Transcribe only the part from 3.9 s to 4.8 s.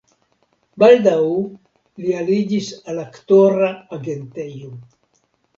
agentejo.